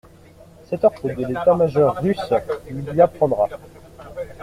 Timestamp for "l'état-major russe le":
1.27-2.91